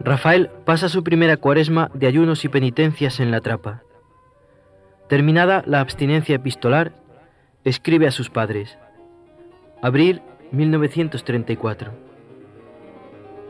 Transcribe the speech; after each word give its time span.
Rafael 0.00 0.50
pasa 0.64 0.88
su 0.88 1.02
primera 1.02 1.36
cuaresma 1.36 1.90
de 1.94 2.06
ayunos 2.06 2.44
y 2.44 2.48
penitencias 2.48 3.18
en 3.18 3.30
la 3.30 3.40
trapa. 3.40 3.82
Terminada 5.08 5.62
la 5.66 5.80
abstinencia 5.80 6.36
epistolar, 6.36 6.92
escribe 7.64 8.06
a 8.06 8.10
sus 8.10 8.28
padres. 8.28 8.78
Abril 9.82 10.20
1934. 10.52 11.92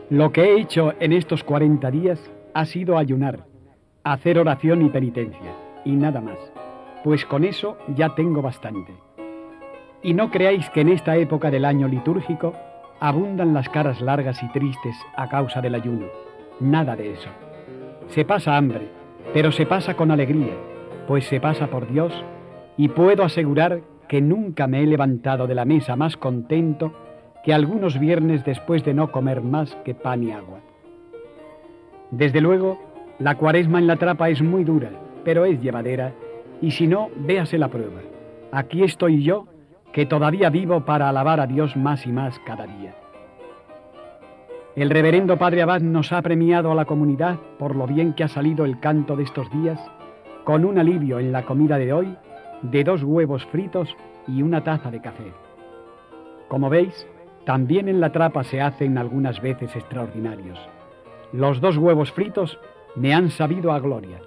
Lo 0.09 0.31
que 0.31 0.43
he 0.43 0.61
hecho 0.61 0.93
en 0.99 1.13
estos 1.13 1.43
40 1.43 1.91
días 1.91 2.19
ha 2.53 2.65
sido 2.65 2.97
ayunar, 2.97 3.45
hacer 4.03 4.39
oración 4.39 4.81
y 4.85 4.89
penitencia, 4.89 5.53
y 5.83 5.91
nada 5.91 6.21
más, 6.21 6.37
pues 7.03 7.25
con 7.25 7.43
eso 7.43 7.77
ya 7.95 8.15
tengo 8.15 8.41
bastante. 8.41 8.93
Y 10.01 10.13
no 10.13 10.31
creáis 10.31 10.69
que 10.69 10.81
en 10.81 10.89
esta 10.89 11.17
época 11.17 11.51
del 11.51 11.65
año 11.65 11.87
litúrgico 11.87 12.53
abundan 12.99 13.53
las 13.53 13.67
caras 13.69 13.99
largas 13.99 14.41
y 14.41 14.47
tristes 14.49 14.95
a 15.15 15.27
causa 15.27 15.61
del 15.61 15.75
ayuno. 15.75 16.26
Nada 16.59 16.95
de 16.95 17.13
eso. 17.13 17.29
Se 18.09 18.25
pasa 18.25 18.57
hambre, 18.57 18.87
pero 19.33 19.51
se 19.51 19.65
pasa 19.65 19.95
con 19.95 20.11
alegría, 20.11 20.53
pues 21.07 21.25
se 21.25 21.39
pasa 21.39 21.67
por 21.67 21.91
Dios 21.91 22.13
y 22.77 22.87
puedo 22.89 23.23
asegurar 23.23 23.81
que 24.07 24.21
nunca 24.21 24.67
me 24.67 24.81
he 24.81 24.87
levantado 24.87 25.47
de 25.47 25.55
la 25.55 25.65
mesa 25.65 25.95
más 25.95 26.17
contento 26.17 26.93
que 27.43 27.53
algunos 27.53 27.99
viernes 27.99 28.43
después 28.43 28.83
de 28.83 28.93
no 28.93 29.11
comer 29.11 29.41
más 29.41 29.75
que 29.85 29.93
pan 29.93 30.23
y 30.23 30.31
agua. 30.31 30.59
Desde 32.11 32.41
luego, 32.41 32.79
la 33.19 33.35
cuaresma 33.35 33.79
en 33.79 33.87
la 33.87 33.97
trapa 33.97 34.29
es 34.29 34.41
muy 34.41 34.63
dura, 34.63 34.89
pero 35.23 35.45
es 35.45 35.61
llevadera, 35.61 36.13
y 36.61 36.71
si 36.71 36.87
no, 36.87 37.09
véase 37.17 37.57
la 37.57 37.67
prueba. 37.67 38.01
Aquí 38.51 38.83
estoy 38.83 39.23
yo, 39.23 39.45
que 39.91 40.05
todavía 40.05 40.49
vivo 40.49 40.85
para 40.85 41.09
alabar 41.09 41.39
a 41.39 41.47
Dios 41.47 41.75
más 41.75 42.05
y 42.05 42.11
más 42.11 42.39
cada 42.39 42.65
día. 42.65 42.95
El 44.77 44.91
reverendo 44.91 45.39
Padre 45.39 45.63
Abad 45.63 45.81
nos 45.81 46.13
ha 46.13 46.21
premiado 46.21 46.71
a 46.71 46.75
la 46.75 46.85
comunidad 46.85 47.39
por 47.57 47.75
lo 47.75 47.87
bien 47.87 48.13
que 48.13 48.23
ha 48.23 48.27
salido 48.27 48.63
el 48.63 48.79
canto 48.79 49.15
de 49.15 49.23
estos 49.23 49.49
días, 49.49 49.79
con 50.43 50.65
un 50.65 50.77
alivio 50.77 51.17
en 51.17 51.31
la 51.31 51.45
comida 51.45 51.79
de 51.79 51.93
hoy 51.93 52.15
de 52.61 52.83
dos 52.83 53.01
huevos 53.01 53.43
fritos 53.47 53.89
y 54.27 54.43
una 54.43 54.63
taza 54.63 54.91
de 54.91 55.01
café. 55.01 55.33
Como 56.47 56.69
veis, 56.69 57.07
también 57.43 57.89
en 57.89 57.99
la 57.99 58.11
trapa 58.11 58.43
se 58.43 58.61
hacen 58.61 58.99
algunas 58.99 59.41
veces 59.41 59.75
extraordinarios. 59.75 60.59
Los 61.33 61.59
dos 61.59 61.77
huevos 61.77 62.11
fritos 62.11 62.59
me 62.95 63.15
han 63.15 63.31
sabido 63.31 63.71
a 63.71 63.79
gloria. 63.79 64.19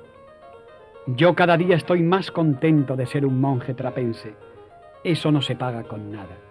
Yo 1.07 1.37
cada 1.37 1.57
día 1.57 1.77
estoy 1.77 2.03
más 2.03 2.33
contento 2.33 2.97
de 2.97 3.07
ser 3.07 3.25
un 3.25 3.41
monje 3.41 3.73
trapense. 3.75 4.35
Eso 5.05 5.31
no 5.31 5.43
se 5.43 5.55
paga 5.55 5.85
con 5.85 6.11
nada. 6.11 6.50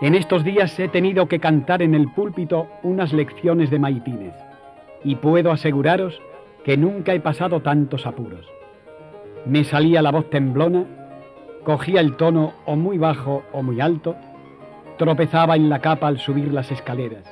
En 0.00 0.14
estos 0.14 0.42
días 0.42 0.78
he 0.80 0.88
tenido 0.88 1.28
que 1.28 1.38
cantar 1.38 1.80
en 1.80 1.94
el 1.94 2.10
púlpito 2.10 2.66
unas 2.82 3.12
lecciones 3.12 3.70
de 3.70 3.78
maitines 3.78 4.34
y 5.04 5.16
puedo 5.16 5.52
aseguraros 5.52 6.20
que 6.64 6.76
nunca 6.76 7.14
he 7.14 7.20
pasado 7.20 7.60
tantos 7.60 8.06
apuros. 8.06 8.46
Me 9.46 9.62
salía 9.62 10.02
la 10.02 10.10
voz 10.10 10.28
temblona, 10.30 10.84
cogía 11.62 12.00
el 12.00 12.16
tono 12.16 12.54
o 12.66 12.74
muy 12.74 12.98
bajo 12.98 13.44
o 13.52 13.62
muy 13.62 13.80
alto, 13.80 14.16
tropezaba 14.98 15.54
en 15.54 15.68
la 15.68 15.78
capa 15.80 16.08
al 16.08 16.18
subir 16.18 16.52
las 16.52 16.72
escaleras. 16.72 17.24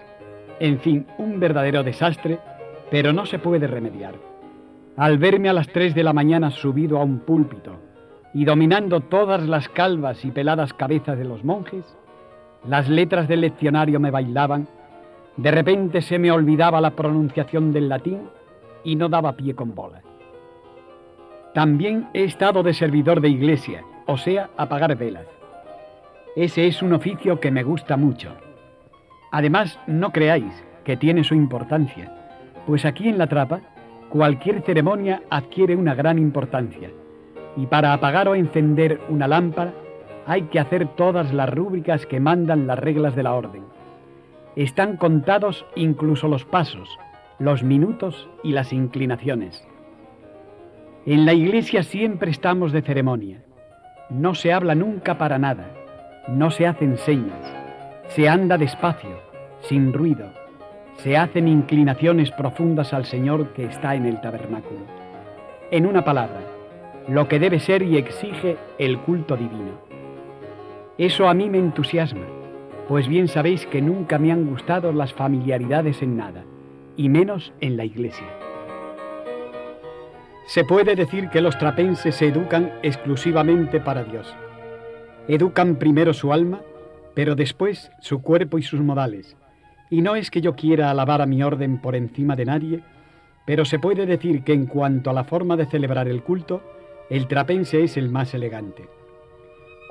En 0.60 0.78
fin, 0.78 1.06
un 1.18 1.40
verdadero 1.40 1.82
desastre, 1.82 2.38
pero 2.90 3.12
no 3.12 3.26
se 3.26 3.40
puede 3.40 3.66
remediar. 3.66 4.14
Al 4.96 5.18
verme 5.18 5.48
a 5.48 5.52
las 5.52 5.68
tres 5.68 5.94
de 5.94 6.04
la 6.04 6.12
mañana 6.12 6.50
subido 6.50 6.98
a 6.98 7.04
un 7.04 7.20
púlpito 7.20 7.76
y 8.34 8.44
dominando 8.44 9.00
todas 9.00 9.42
las 9.48 9.68
calvas 9.68 10.24
y 10.24 10.30
peladas 10.30 10.72
cabezas 10.74 11.18
de 11.18 11.24
los 11.24 11.42
monjes, 11.42 11.96
las 12.66 12.88
letras 12.88 13.28
del 13.28 13.40
leccionario 13.40 13.98
me 13.98 14.10
bailaban, 14.10 14.68
de 15.36 15.50
repente 15.50 16.02
se 16.02 16.18
me 16.18 16.30
olvidaba 16.30 16.80
la 16.80 16.90
pronunciación 16.90 17.72
del 17.72 17.88
latín 17.88 18.20
y 18.84 18.96
no 18.96 19.08
daba 19.08 19.32
pie 19.32 19.54
con 19.54 19.74
bola. 19.74 20.02
También 21.54 22.08
he 22.14 22.24
estado 22.24 22.62
de 22.62 22.74
servidor 22.74 23.20
de 23.20 23.28
iglesia, 23.28 23.84
o 24.06 24.16
sea, 24.16 24.50
apagar 24.56 24.96
velas. 24.96 25.26
Ese 26.36 26.66
es 26.66 26.82
un 26.82 26.92
oficio 26.92 27.40
que 27.40 27.50
me 27.50 27.62
gusta 27.62 27.96
mucho. 27.96 28.30
Además, 29.30 29.78
no 29.86 30.12
creáis 30.12 30.52
que 30.84 30.96
tiene 30.96 31.24
su 31.24 31.34
importancia, 31.34 32.12
pues 32.66 32.84
aquí 32.84 33.08
en 33.08 33.18
la 33.18 33.26
trapa 33.26 33.60
cualquier 34.08 34.62
ceremonia 34.62 35.22
adquiere 35.30 35.74
una 35.74 35.94
gran 35.94 36.18
importancia, 36.18 36.90
y 37.56 37.66
para 37.66 37.92
apagar 37.92 38.28
o 38.28 38.34
encender 38.34 39.00
una 39.08 39.26
lámpara 39.26 39.72
hay 40.26 40.42
que 40.42 40.60
hacer 40.60 40.88
todas 40.96 41.32
las 41.32 41.48
rúbricas 41.52 42.06
que 42.06 42.20
mandan 42.20 42.66
las 42.66 42.78
reglas 42.78 43.16
de 43.16 43.22
la 43.22 43.34
orden. 43.34 43.64
Están 44.56 44.96
contados 44.96 45.64
incluso 45.74 46.28
los 46.28 46.44
pasos, 46.44 46.88
los 47.38 47.62
minutos 47.62 48.28
y 48.42 48.52
las 48.52 48.72
inclinaciones. 48.72 49.66
En 51.06 51.26
la 51.26 51.32
iglesia 51.32 51.82
siempre 51.82 52.30
estamos 52.30 52.70
de 52.72 52.82
ceremonia. 52.82 53.42
No 54.10 54.34
se 54.34 54.52
habla 54.52 54.74
nunca 54.74 55.18
para 55.18 55.38
nada, 55.38 55.70
no 56.28 56.50
se 56.50 56.66
hacen 56.66 56.98
señas, 56.98 57.52
se 58.08 58.28
anda 58.28 58.58
despacio, 58.58 59.18
sin 59.62 59.92
ruido, 59.92 60.30
se 60.98 61.16
hacen 61.16 61.48
inclinaciones 61.48 62.30
profundas 62.30 62.92
al 62.92 63.06
Señor 63.06 63.52
que 63.54 63.64
está 63.64 63.94
en 63.94 64.06
el 64.06 64.20
tabernáculo. 64.20 64.80
En 65.70 65.86
una 65.86 66.04
palabra, 66.04 66.40
lo 67.08 67.26
que 67.26 67.38
debe 67.38 67.58
ser 67.58 67.82
y 67.82 67.96
exige 67.96 68.56
el 68.78 68.98
culto 68.98 69.36
divino. 69.36 69.91
Eso 70.98 71.26
a 71.26 71.32
mí 71.32 71.48
me 71.48 71.58
entusiasma, 71.58 72.26
pues 72.86 73.08
bien 73.08 73.26
sabéis 73.26 73.64
que 73.66 73.80
nunca 73.80 74.18
me 74.18 74.30
han 74.30 74.46
gustado 74.46 74.92
las 74.92 75.14
familiaridades 75.14 76.02
en 76.02 76.18
nada 76.18 76.44
y 76.98 77.08
menos 77.08 77.54
en 77.60 77.78
la 77.78 77.86
iglesia. 77.86 78.26
Se 80.46 80.64
puede 80.64 80.94
decir 80.94 81.30
que 81.30 81.40
los 81.40 81.56
trapenses 81.56 82.16
se 82.16 82.28
educan 82.28 82.72
exclusivamente 82.82 83.80
para 83.80 84.04
Dios. 84.04 84.34
Educan 85.28 85.76
primero 85.76 86.12
su 86.12 86.30
alma, 86.30 86.60
pero 87.14 87.34
después 87.34 87.90
su 88.00 88.20
cuerpo 88.20 88.58
y 88.58 88.62
sus 88.62 88.80
modales. 88.80 89.34
Y 89.88 90.02
no 90.02 90.14
es 90.14 90.30
que 90.30 90.42
yo 90.42 90.56
quiera 90.56 90.90
alabar 90.90 91.22
a 91.22 91.26
mi 91.26 91.42
orden 91.42 91.80
por 91.80 91.96
encima 91.96 92.36
de 92.36 92.44
nadie, 92.44 92.80
pero 93.46 93.64
se 93.64 93.78
puede 93.78 94.04
decir 94.04 94.44
que 94.44 94.52
en 94.52 94.66
cuanto 94.66 95.08
a 95.08 95.14
la 95.14 95.24
forma 95.24 95.56
de 95.56 95.64
celebrar 95.66 96.06
el 96.06 96.22
culto, 96.22 96.60
el 97.08 97.28
trapense 97.28 97.82
es 97.82 97.96
el 97.96 98.10
más 98.10 98.34
elegante. 98.34 98.88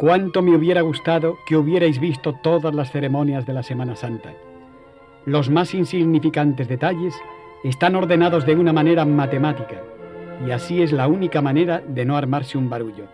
Cuánto 0.02 0.42
me 0.42 0.56
hubiera 0.56 0.82
gustado 0.82 1.38
que 1.46 1.56
hubierais 1.56 2.00
visto 2.00 2.34
todas 2.34 2.74
las 2.74 2.90
ceremonias 2.90 3.46
de 3.46 3.54
la 3.54 3.62
Semana 3.62 3.96
Santa. 3.96 4.34
Los 5.28 5.52
más 5.52 5.76
insignificantes 5.76 6.68
detalles 6.68 7.14
están 7.64 7.94
ordenados 7.94 8.48
de 8.48 8.56
una 8.56 8.74
manera 8.74 9.06
matemática, 9.06 9.80
y 10.44 10.50
así 10.50 10.82
es 10.82 10.92
la 10.92 11.08
única 11.08 11.44
manera 11.44 11.84
de 11.88 12.04
no 12.04 12.18
armarse 12.18 12.58
un 12.58 12.68
barullo. 12.68 13.06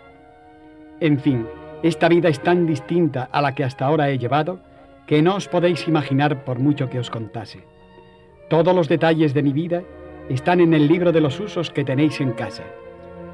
En 1.02 1.20
fin, 1.20 1.46
esta 1.84 2.08
vida 2.08 2.30
es 2.30 2.40
tan 2.40 2.66
distinta 2.66 3.28
a 3.34 3.42
la 3.42 3.54
que 3.54 3.66
hasta 3.66 3.86
ahora 3.86 4.10
he 4.10 4.18
llevado 4.18 4.62
que 5.08 5.22
no 5.22 5.36
os 5.36 5.50
podéis 5.50 5.90
imaginar 5.90 6.46
por 6.46 6.58
mucho 6.58 6.90
que 6.90 7.00
os 7.00 7.10
contase. 7.10 7.66
Todos 8.50 8.74
los 8.74 8.88
detalles 8.88 9.34
de 9.34 9.44
mi 9.44 9.52
vida 9.52 9.84
están 10.30 10.62
en 10.62 10.74
el 10.74 10.88
libro 10.88 11.12
de 11.12 11.20
los 11.20 11.38
usos 11.42 11.70
que 11.70 11.84
tenéis 11.84 12.22
en 12.22 12.32
casa. 12.32 12.64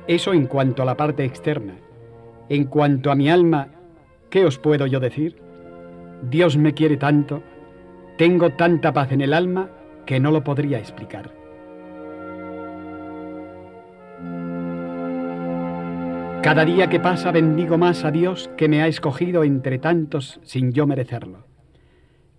Eso 0.08 0.34
en 0.34 0.48
cuanto 0.48 0.82
a 0.82 0.86
la 0.86 0.98
parte 0.98 1.24
externa. 1.24 1.76
En 2.50 2.66
cuanto 2.66 3.12
a 3.12 3.16
mi 3.16 3.30
alma, 3.30 3.70
¿qué 4.30 4.46
os 4.46 4.58
puedo 4.58 4.86
yo 4.86 5.00
decir? 5.00 5.42
Dios 6.30 6.58
me 6.58 6.74
quiere 6.74 6.98
tanto 6.98 7.44
tengo 8.18 8.52
tanta 8.52 8.94
paz 8.94 9.12
en 9.12 9.22
el 9.22 9.34
alma 9.34 9.70
que 10.06 10.20
no 10.20 10.30
lo 10.32 10.44
podría 10.44 10.78
explicar. 10.78 11.32
Cada 16.44 16.66
día 16.66 16.90
que 16.90 17.00
pasa 17.00 17.32
bendigo 17.32 17.78
más 17.78 18.04
a 18.04 18.12
Dios 18.12 18.52
que 18.58 18.68
me 18.68 18.84
ha 18.84 18.88
escogido 18.88 19.44
entre 19.44 19.80
tantos 19.80 20.40
sin 20.44 20.74
yo 20.74 20.86
merecerlo. 20.86 21.48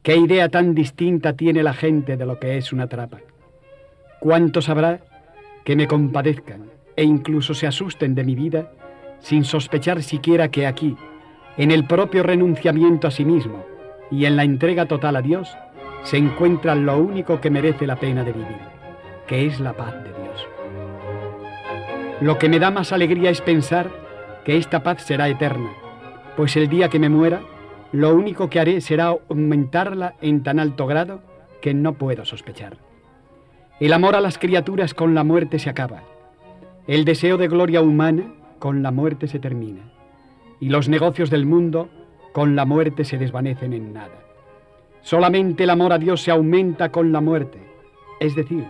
¿Qué 0.02 0.16
idea 0.16 0.50
tan 0.50 0.74
distinta 0.74 1.32
tiene 1.32 1.62
la 1.62 1.72
gente 1.72 2.16
de 2.16 2.26
lo 2.26 2.38
que 2.38 2.58
es 2.58 2.72
una 2.72 2.86
trapa? 2.86 3.20
¿Cuántos 4.20 4.68
habrá 4.68 5.00
que 5.64 5.74
me 5.74 5.88
compadezcan 5.88 6.70
e 6.94 7.02
incluso 7.02 7.54
se 7.54 7.66
asusten 7.66 8.14
de 8.14 8.24
mi 8.24 8.34
vida 8.34 8.70
sin 9.24 9.44
sospechar 9.44 10.02
siquiera 10.02 10.50
que 10.50 10.66
aquí, 10.66 10.98
en 11.56 11.70
el 11.70 11.86
propio 11.86 12.22
renunciamiento 12.22 13.08
a 13.08 13.10
sí 13.10 13.24
mismo 13.24 13.64
y 14.10 14.26
en 14.26 14.36
la 14.36 14.44
entrega 14.44 14.84
total 14.84 15.16
a 15.16 15.22
Dios, 15.22 15.56
se 16.02 16.18
encuentra 16.18 16.74
lo 16.74 16.98
único 16.98 17.40
que 17.40 17.48
merece 17.48 17.86
la 17.86 17.96
pena 17.96 18.22
de 18.22 18.32
vivir, 18.32 18.58
que 19.26 19.46
es 19.46 19.60
la 19.60 19.72
paz 19.72 19.94
de 19.94 20.10
Dios. 20.10 20.48
Lo 22.20 22.36
que 22.36 22.50
me 22.50 22.58
da 22.58 22.70
más 22.70 22.92
alegría 22.92 23.30
es 23.30 23.40
pensar 23.40 23.90
que 24.44 24.58
esta 24.58 24.82
paz 24.82 25.02
será 25.02 25.26
eterna, 25.26 25.70
pues 26.36 26.54
el 26.56 26.68
día 26.68 26.90
que 26.90 26.98
me 26.98 27.08
muera, 27.08 27.40
lo 27.92 28.14
único 28.14 28.50
que 28.50 28.60
haré 28.60 28.82
será 28.82 29.16
aumentarla 29.30 30.16
en 30.20 30.42
tan 30.42 30.58
alto 30.58 30.86
grado 30.86 31.22
que 31.62 31.72
no 31.72 31.94
puedo 31.94 32.26
sospechar. 32.26 32.76
El 33.80 33.94
amor 33.94 34.16
a 34.16 34.20
las 34.20 34.36
criaturas 34.36 34.92
con 34.92 35.14
la 35.14 35.24
muerte 35.24 35.58
se 35.58 35.70
acaba. 35.70 36.02
El 36.86 37.06
deseo 37.06 37.38
de 37.38 37.48
gloria 37.48 37.80
humana 37.80 38.24
con 38.58 38.82
la 38.82 38.90
muerte 38.90 39.28
se 39.28 39.38
termina. 39.38 39.82
Y 40.60 40.68
los 40.68 40.88
negocios 40.88 41.30
del 41.30 41.46
mundo 41.46 41.88
con 42.32 42.56
la 42.56 42.64
muerte 42.64 43.04
se 43.04 43.18
desvanecen 43.18 43.72
en 43.72 43.92
nada. 43.92 44.24
Solamente 45.02 45.64
el 45.64 45.70
amor 45.70 45.92
a 45.92 45.98
Dios 45.98 46.22
se 46.22 46.30
aumenta 46.30 46.90
con 46.90 47.12
la 47.12 47.20
muerte. 47.20 47.58
Es 48.20 48.34
decir, 48.34 48.64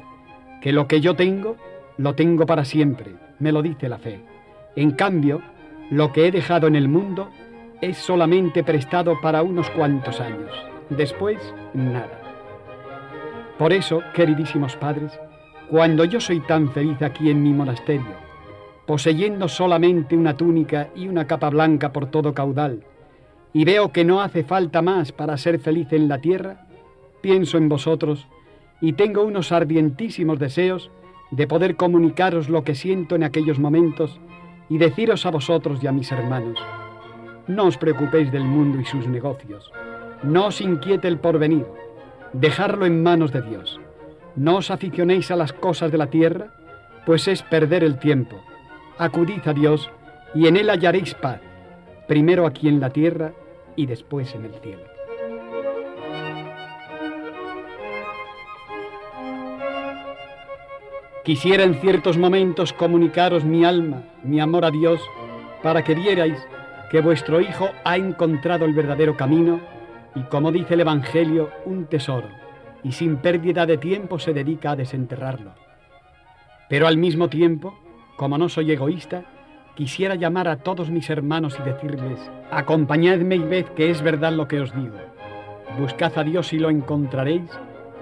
que 0.61 0.73
lo 0.73 0.89
que 0.89 1.01
yo 1.01 1.15
tengo, 1.15 1.57
lo 1.97 2.15
tengo 2.15 2.47
para 2.47 2.65
siempre, 2.65 3.15
me 3.39 3.53
lo 3.53 3.63
dice 3.63 3.89
la 3.89 3.99
fe. 3.99 4.21
En 4.77 4.91
cambio, 4.93 5.41
lo 5.91 6.13
que 6.13 6.27
he 6.27 6.31
dejado 6.33 6.67
en 6.67 6.75
el 6.75 6.89
mundo 6.89 7.31
es 7.81 7.99
solamente 7.99 8.65
prestado 8.65 9.21
para 9.21 9.43
unos 9.43 9.71
cuantos 9.71 10.21
años. 10.21 10.51
Después, 10.91 11.39
nada. 11.75 12.21
Por 13.59 13.73
eso, 13.73 14.03
queridísimos 14.15 14.77
padres, 14.77 15.19
cuando 15.71 16.05
yo 16.05 16.21
soy 16.21 16.41
tan 16.41 16.73
feliz 16.73 17.01
aquí 17.03 17.31
en 17.31 17.43
mi 17.43 17.53
monasterio, 17.53 18.24
poseyendo 18.87 19.49
solamente 19.49 20.17
una 20.17 20.37
túnica 20.37 20.89
y 20.95 21.09
una 21.09 21.27
capa 21.27 21.51
blanca 21.51 21.93
por 21.93 22.07
todo 22.11 22.35
caudal, 22.35 22.85
y 23.53 23.65
veo 23.65 23.93
que 23.93 24.05
no 24.05 24.21
hace 24.21 24.45
falta 24.45 24.83
más 24.83 25.13
para 25.13 25.37
ser 25.37 25.59
feliz 25.59 25.93
en 25.93 26.09
la 26.09 26.19
tierra, 26.19 26.67
pienso 27.21 27.57
en 27.57 27.69
vosotros 27.69 28.27
y 28.81 28.95
tengo 28.95 29.23
unos 29.23 29.53
ardientísimos 29.53 30.39
deseos 30.39 30.91
de 31.31 31.47
poder 31.47 31.77
comunicaros 31.77 32.49
lo 32.49 32.65
que 32.65 32.75
siento 32.75 33.15
en 33.15 33.23
aquellos 33.23 33.59
momentos 33.59 34.21
y 34.69 34.79
deciros 34.79 35.25
a 35.25 35.31
vosotros 35.31 35.83
y 35.83 35.87
a 35.87 35.93
mis 35.93 36.11
hermanos, 36.13 36.59
no 37.47 37.65
os 37.65 37.79
preocupéis 37.79 38.33
del 38.33 38.45
mundo 38.45 38.81
y 38.81 38.85
sus 38.85 39.07
negocios, 39.07 39.71
no 40.23 40.47
os 40.47 40.61
inquiete 40.61 41.09
el 41.09 41.19
porvenir, 41.19 41.67
dejarlo 42.33 42.87
en 42.87 43.03
manos 43.03 43.33
de 43.33 43.43
Dios. 43.43 43.81
No 44.37 44.57
os 44.57 44.71
aficionéis 44.71 45.31
a 45.31 45.37
las 45.37 45.53
cosas 45.53 45.93
de 45.93 45.99
la 45.99 46.09
tierra, 46.09 46.49
pues 47.07 47.29
es 47.29 47.43
perder 47.43 47.85
el 47.85 47.99
tiempo. 47.99 48.37
Acudid 48.99 49.46
a 49.46 49.52
Dios 49.52 49.91
y 50.35 50.46
en 50.46 50.56
Él 50.56 50.70
hallaréis 50.70 51.14
paz, 51.14 51.41
primero 52.06 52.46
aquí 52.46 52.69
en 52.69 52.81
la 52.81 52.91
tierra 52.91 53.32
y 53.75 53.87
después 53.87 54.35
en 54.35 54.44
el 54.44 54.55
cielo. 54.55 54.85
Quisiera 61.25 61.64
en 61.64 61.75
ciertos 61.81 62.19
momentos 62.19 62.73
comunicaros 62.73 63.44
mi 63.44 63.64
alma, 63.64 64.05
mi 64.23 64.41
amor 64.41 64.64
a 64.64 64.70
Dios, 64.70 65.00
para 65.62 65.82
que 65.82 65.94
vierais 65.94 66.38
que 66.91 67.00
vuestro 67.00 67.41
Hijo 67.41 67.70
ha 67.85 67.96
encontrado 67.96 68.64
el 68.64 68.75
verdadero 68.75 69.17
camino 69.17 69.61
y 70.14 70.23
como 70.25 70.52
dice 70.52 70.75
el 70.75 70.81
Evangelio, 70.81 71.50
un 71.64 71.87
tesoro, 71.87 72.29
y 72.85 72.93
sin 72.93 73.17
pérdida 73.17 73.67
de 73.67 73.79
tiempo 73.79 74.19
se 74.19 74.32
dedica 74.32 74.73
a 74.73 74.76
desenterrarlo. 74.76 75.55
Pero 76.69 76.87
al 76.87 76.96
mismo 76.96 77.29
tiempo, 77.29 77.75
como 78.17 78.39
no 78.39 78.49
soy 78.49 78.73
egoísta, 78.73 79.25
quisiera 79.75 80.15
llamar 80.15 80.49
a 80.49 80.59
todos 80.59 80.91
mis 80.91 81.11
hermanos 81.11 81.59
y 81.59 81.63
decirles, 81.63 82.19
acompañadme 82.51 83.37
y 83.37 83.41
ved 83.41 83.67
que 83.67 83.91
es 83.91 84.03
verdad 84.03 84.33
lo 84.33 84.47
que 84.47 84.61
os 84.61 84.75
digo. 84.75 84.97
Buscad 85.79 86.17
a 86.19 86.23
Dios 86.23 86.53
y 86.53 86.59
lo 86.59 86.71
encontraréis, 86.71 87.51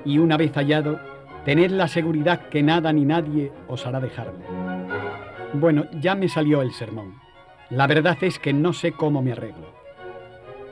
y 0.05 0.19
una 0.19 0.37
vez 0.37 0.53
hallado, 0.55 1.01
tened 1.45 1.71
la 1.71 1.89
seguridad 1.89 2.49
que 2.49 2.63
nada 2.63 2.93
ni 2.93 3.05
nadie 3.05 3.53
os 3.69 3.87
hará 3.87 4.01
dejarle. 4.01 4.45
Bueno, 5.55 5.87
ya 6.01 6.15
me 6.15 6.29
salió 6.29 6.63
el 6.63 6.73
sermón. 6.73 7.15
La 7.71 7.87
verdad 7.87 8.19
es 8.21 8.39
que 8.39 8.53
no 8.53 8.73
sé 8.73 8.93
cómo 8.93 9.23
me 9.23 9.33
arreglo. 9.33 9.73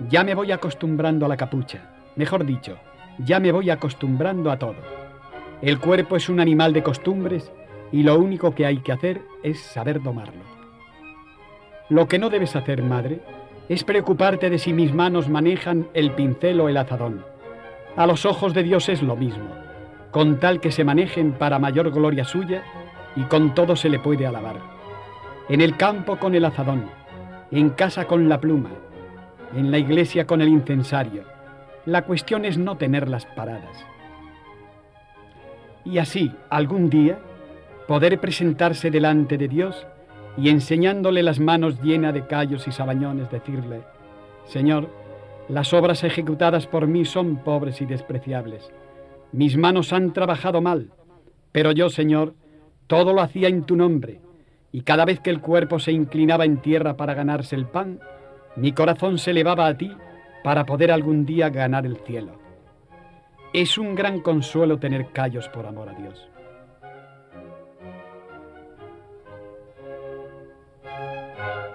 Ya 0.08 0.24
me 0.24 0.34
voy 0.34 0.52
acostumbrando 0.52 1.26
a 1.26 1.28
la 1.28 1.36
capucha. 1.36 1.90
Mejor 2.16 2.44
dicho, 2.44 2.76
ya 3.18 3.40
me 3.40 3.52
voy 3.52 3.70
acostumbrando 3.70 4.50
a 4.50 4.58
todo. 4.58 4.76
El 5.62 5.78
cuerpo 5.78 6.16
es 6.16 6.28
un 6.28 6.40
animal 6.40 6.72
de 6.72 6.82
costumbres 6.82 7.52
y 7.92 8.02
lo 8.02 8.18
único 8.18 8.54
que 8.54 8.66
hay 8.66 8.78
que 8.78 8.92
hacer 8.92 9.22
es 9.42 9.60
saber 9.60 10.02
domarlo. 10.02 10.42
Lo 11.88 12.06
que 12.06 12.18
no 12.18 12.30
debes 12.30 12.54
hacer, 12.54 12.82
madre, 12.82 13.20
es 13.68 13.84
preocuparte 13.84 14.50
de 14.50 14.58
si 14.58 14.72
mis 14.72 14.94
manos 14.94 15.28
manejan 15.28 15.88
el 15.94 16.12
pincel 16.12 16.60
o 16.60 16.68
el 16.68 16.76
azadón. 16.76 17.24
A 17.96 18.06
los 18.06 18.24
ojos 18.26 18.54
de 18.54 18.62
Dios 18.62 18.88
es 18.88 19.02
lo 19.02 19.16
mismo, 19.16 19.48
con 20.10 20.38
tal 20.38 20.60
que 20.60 20.72
se 20.72 20.84
manejen 20.84 21.32
para 21.32 21.58
mayor 21.58 21.90
gloria 21.90 22.24
suya 22.24 22.62
y 23.16 23.22
con 23.22 23.54
todo 23.54 23.76
se 23.76 23.88
le 23.88 23.98
puede 23.98 24.26
alabar. 24.26 24.56
En 25.48 25.60
el 25.60 25.76
campo 25.76 26.16
con 26.16 26.34
el 26.34 26.44
azadón, 26.44 26.84
en 27.50 27.70
casa 27.70 28.04
con 28.06 28.28
la 28.28 28.40
pluma, 28.40 28.70
en 29.56 29.70
la 29.70 29.78
iglesia 29.78 30.26
con 30.26 30.40
el 30.40 30.48
incensario. 30.48 31.24
La 31.86 32.02
cuestión 32.02 32.44
es 32.44 32.56
no 32.56 32.76
tenerlas 32.76 33.26
paradas. 33.26 33.84
Y 35.84 35.98
así, 35.98 36.32
algún 36.50 36.90
día, 36.90 37.18
poder 37.90 38.20
presentarse 38.20 38.88
delante 38.88 39.36
de 39.36 39.48
Dios 39.48 39.84
y 40.36 40.48
enseñándole 40.48 41.24
las 41.24 41.40
manos 41.40 41.82
llenas 41.82 42.14
de 42.14 42.24
callos 42.24 42.68
y 42.68 42.70
sabañones, 42.70 43.28
decirle, 43.32 43.82
Señor, 44.44 44.88
las 45.48 45.74
obras 45.74 46.04
ejecutadas 46.04 46.68
por 46.68 46.86
mí 46.86 47.04
son 47.04 47.38
pobres 47.38 47.80
y 47.80 47.86
despreciables. 47.86 48.70
Mis 49.32 49.56
manos 49.56 49.92
han 49.92 50.12
trabajado 50.12 50.60
mal, 50.60 50.92
pero 51.50 51.72
yo, 51.72 51.90
Señor, 51.90 52.36
todo 52.86 53.12
lo 53.12 53.22
hacía 53.22 53.48
en 53.48 53.64
tu 53.64 53.74
nombre, 53.74 54.20
y 54.70 54.82
cada 54.82 55.04
vez 55.04 55.18
que 55.18 55.30
el 55.30 55.40
cuerpo 55.40 55.80
se 55.80 55.90
inclinaba 55.90 56.44
en 56.44 56.58
tierra 56.58 56.96
para 56.96 57.14
ganarse 57.14 57.56
el 57.56 57.66
pan, 57.66 57.98
mi 58.54 58.70
corazón 58.70 59.18
se 59.18 59.32
elevaba 59.32 59.66
a 59.66 59.76
ti 59.76 59.90
para 60.44 60.64
poder 60.64 60.92
algún 60.92 61.26
día 61.26 61.50
ganar 61.50 61.86
el 61.86 61.96
cielo. 61.96 62.38
Es 63.52 63.78
un 63.78 63.96
gran 63.96 64.20
consuelo 64.20 64.78
tener 64.78 65.10
callos 65.10 65.48
por 65.48 65.66
amor 65.66 65.88
a 65.88 65.94
Dios. 65.94 66.30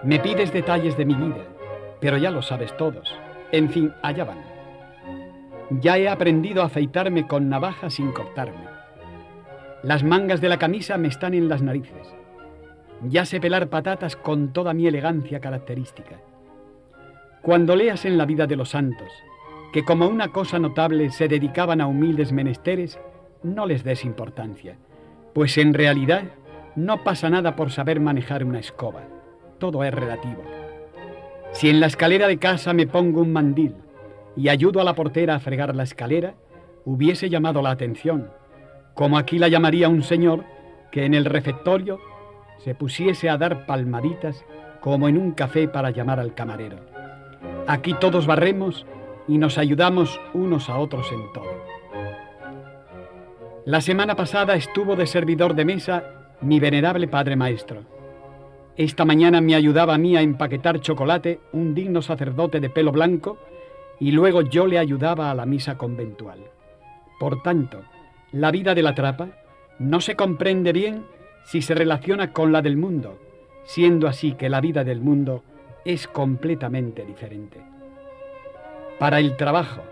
Me 0.06 0.19
pides 0.19 0.54
detalles 0.54 0.96
de 0.98 1.06
mi 1.06 1.16
vida, 1.16 1.44
pero 2.00 2.18
ya 2.18 2.30
lo 2.30 2.44
sabes 2.44 2.78
todos. 2.78 3.12
En 3.52 3.72
fin, 3.72 3.92
allá 4.04 4.24
van. 4.24 4.38
Ya 5.81 5.98
he 5.98 6.07
aprendido 6.07 6.62
a 6.62 6.66
afeitarme 6.66 7.25
con 7.25 7.50
navaja 7.50 7.90
sin 7.90 8.12
cortarme. 8.12 8.68
Las 9.81 10.04
mangas 10.04 10.42
de 10.42 10.50
la 10.50 10.60
camisa 10.60 11.00
me 11.00 11.07
están 11.07 11.34
en 11.34 11.50
las 11.50 11.63
narices. 11.63 12.16
Ya 13.10 13.25
sé 13.25 13.40
pelar 13.40 13.68
patatas 13.69 14.16
con 14.16 14.54
toda 14.54 14.75
mi 14.75 14.86
elegancia 14.86 15.40
característica. 15.40 16.18
Cuando 17.42 17.75
leas 17.75 18.06
en 18.06 18.19
la 18.19 18.28
vida 18.28 18.46
de 18.46 18.57
los 18.57 18.69
santos 18.69 19.10
que 19.74 19.84
como 19.84 20.07
una 20.07 20.28
cosa 20.28 20.60
notable 20.60 21.10
se 21.10 21.28
dedicaban 21.28 21.81
a 21.81 21.88
humildes 21.88 22.31
menesteres, 22.31 23.00
no 23.42 23.66
les 23.66 23.84
des 23.84 24.06
importancia, 24.06 24.78
pues 25.34 25.57
en 25.57 25.74
realidad 25.74 26.25
no 26.75 27.04
pasa 27.04 27.28
nada 27.31 27.56
por 27.56 27.72
saber 27.72 28.00
manejar 28.00 28.46
una 28.46 28.60
escoba, 28.60 29.15
todo 29.66 29.84
es 29.84 29.92
relativo. 29.92 30.44
Si 31.54 31.70
en 31.70 31.80
la 31.80 31.88
escalera 31.88 32.28
de 32.28 32.38
casa 32.38 32.74
me 32.74 32.86
pongo 32.86 33.22
un 33.22 33.34
mandil 33.34 33.74
y 34.36 34.50
ayudo 34.50 34.80
a 34.80 34.84
la 34.84 34.94
portera 34.94 35.34
a 35.34 35.40
fregar 35.40 35.76
la 35.76 35.84
escalera, 35.84 36.36
hubiese 36.86 37.30
llamado 37.30 37.64
la 37.64 37.72
atención, 37.72 38.30
como 38.94 39.18
aquí 39.18 39.40
la 39.40 39.48
llamaría 39.48 39.90
un 39.90 40.04
señor 40.04 40.44
que 40.92 41.06
en 41.06 41.16
el 41.16 41.26
refectorio 41.26 42.00
se 42.60 42.76
pusiese 42.76 43.30
a 43.30 43.38
dar 43.38 43.66
palmaditas 43.66 44.45
como 44.81 45.07
en 45.07 45.18
un 45.18 45.31
café 45.31 45.68
para 45.68 45.90
llamar 45.90 46.19
al 46.19 46.36
camarero. 46.36 46.78
Aquí 47.68 47.95
todos 47.95 48.28
barremos 48.28 48.86
y 49.28 49.40
nos 49.40 49.57
ayudamos 49.57 50.22
unos 50.36 50.69
a 50.69 50.78
otros 50.78 51.12
en 51.12 51.34
todo. 51.34 51.66
La 53.66 53.81
semana 53.81 54.16
pasada 54.16 54.54
estuvo 54.54 54.95
de 54.95 55.07
servidor 55.07 55.56
de 55.56 55.66
mesa 55.66 56.04
mi 56.42 56.60
venerable 56.60 57.07
padre 57.07 57.36
maestro. 57.36 57.94
Esta 58.78 59.06
mañana 59.06 59.40
me 59.40 59.56
ayudaba 59.56 59.94
a 59.94 59.98
mí 59.98 60.18
a 60.18 60.22
empaquetar 60.22 60.82
chocolate 60.82 61.40
un 61.54 61.74
digno 61.74 62.02
sacerdote 62.02 62.60
de 62.60 62.70
pelo 62.70 62.92
blanco 62.92 63.38
y 64.02 64.12
luego 64.12 64.42
yo 64.42 64.68
le 64.68 64.78
ayudaba 64.78 65.32
a 65.32 65.36
la 65.36 65.46
misa 65.46 65.78
conventual. 65.78 66.40
Por 67.18 67.42
tanto, 67.42 67.84
la 68.34 68.52
vida 68.52 68.76
de 68.76 68.82
la 68.82 68.94
trapa 68.94 69.30
no 69.80 70.02
se 70.02 70.18
comprende 70.18 70.74
bien 70.74 71.06
si 71.46 71.62
se 71.62 71.74
relaciona 71.74 72.34
con 72.34 72.52
la 72.52 72.62
del 72.62 72.76
mundo, 72.76 73.18
siendo 73.64 74.10
así 74.10 74.34
que 74.34 74.50
la 74.50 74.60
vida 74.60 74.84
del 74.84 75.00
mundo 75.00 75.44
es 75.86 76.10
completamente 76.10 77.06
diferente. 77.06 77.62
Para 79.00 79.22
el 79.22 79.38
trabajo, 79.38 79.84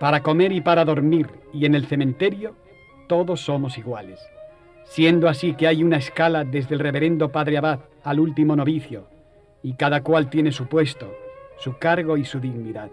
para 0.00 0.24
comer 0.24 0.50
y 0.50 0.62
para 0.62 0.84
dormir 0.84 1.28
y 1.52 1.64
en 1.64 1.76
el 1.76 1.86
cementerio, 1.86 2.56
todos 3.06 3.40
somos 3.40 3.78
iguales, 3.78 4.18
siendo 4.84 5.28
así 5.28 5.54
que 5.54 5.68
hay 5.68 5.84
una 5.84 5.98
escala 5.98 6.42
desde 6.42 6.74
el 6.74 6.80
reverendo 6.80 7.30
padre 7.30 7.58
abad 7.58 7.78
al 8.06 8.20
último 8.20 8.54
novicio, 8.54 9.08
y 9.64 9.74
cada 9.74 10.04
cual 10.04 10.30
tiene 10.30 10.52
su 10.52 10.68
puesto, 10.68 11.12
su 11.58 11.76
cargo 11.76 12.16
y 12.16 12.24
su 12.24 12.38
dignidad. 12.38 12.88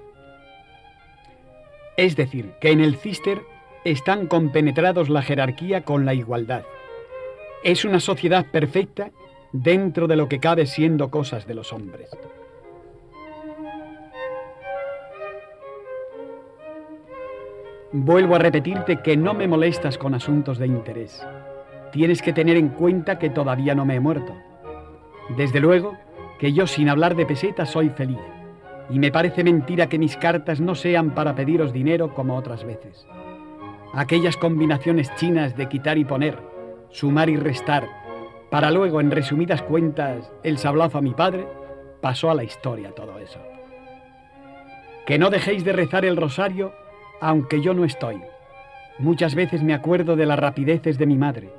Es 1.96 2.16
decir, 2.16 2.54
que 2.60 2.72
en 2.72 2.80
el 2.82 2.96
cister 2.96 3.44
están 3.86 4.26
compenetrados 4.26 5.10
la 5.10 5.22
jerarquía 5.22 5.84
con 5.84 6.04
la 6.06 6.16
igualdad. 6.16 6.64
Es 7.64 7.86
una 7.86 8.00
sociedad 8.00 8.48
perfecta 8.52 9.12
dentro 9.52 10.08
de 10.08 10.16
lo 10.16 10.28
que 10.28 10.40
cabe 10.40 10.66
siendo 10.66 11.12
cosas 11.12 11.46
de 11.46 11.54
los 11.54 11.72
hombres. 11.74 12.10
Vuelvo 17.92 18.34
a 18.34 18.40
repetirte 18.40 19.04
que 19.04 19.16
no 19.16 19.36
me 19.36 19.48
molestas 19.48 20.00
con 20.00 20.16
asuntos 20.16 20.58
de 20.58 20.66
interés. 20.66 21.24
Tienes 21.92 22.24
que 22.24 22.34
tener 22.34 22.58
en 22.58 22.70
cuenta 22.70 23.20
que 23.20 23.30
todavía 23.30 23.76
no 23.76 23.86
me 23.86 23.94
he 23.94 24.00
muerto. 24.00 24.34
Desde 25.30 25.60
luego 25.60 25.98
que 26.40 26.54
yo 26.54 26.68
sin 26.68 26.90
hablar 26.90 27.16
de 27.16 27.26
pesetas 27.26 27.70
soy 27.70 27.90
feliz, 27.90 28.20
y 28.90 29.00
me 29.00 29.12
parece 29.12 29.44
mentira 29.44 29.88
que 29.88 30.00
mis 30.00 30.18
cartas 30.18 30.60
no 30.60 30.76
sean 30.76 31.12
para 31.12 31.36
pediros 31.36 31.72
dinero 31.72 32.14
como 32.14 32.36
otras 32.36 32.64
veces. 32.64 33.08
Aquellas 33.94 34.38
combinaciones 34.38 35.14
chinas 35.16 35.56
de 35.56 35.70
quitar 35.70 35.98
y 35.98 36.06
poner, 36.06 36.40
sumar 36.90 37.30
y 37.30 37.38
restar, 37.38 37.88
para 38.50 38.70
luego, 38.70 39.02
en 39.02 39.10
resumidas 39.10 39.64
cuentas, 39.64 40.32
el 40.44 40.60
sablazo 40.60 41.00
a 41.00 41.02
mi 41.02 41.16
padre, 41.16 41.48
pasó 42.02 42.30
a 42.30 42.36
la 42.36 42.44
historia 42.44 42.92
todo 42.92 43.18
eso. 43.18 43.40
Que 45.08 45.18
no 45.18 45.32
dejéis 45.32 45.64
de 45.64 45.74
rezar 45.74 46.06
el 46.06 46.18
rosario 46.18 46.72
aunque 47.20 47.62
yo 47.62 47.74
no 47.74 47.86
estoy. 47.86 48.22
Muchas 49.00 49.34
veces 49.34 49.64
me 49.64 49.74
acuerdo 49.74 50.16
de 50.16 50.26
las 50.26 50.38
rapideces 50.38 50.98
de 50.98 51.06
mi 51.08 51.18
madre. 51.18 51.52